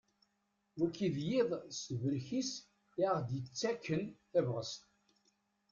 Wakil 0.77 1.11
d 1.17 1.17
iḍ 1.39 1.51
s 1.77 1.79
tebrek-is 1.87 2.51
i 3.01 3.03
aɣ-d-yettakken 3.09 4.01
tabɣest? 4.31 4.83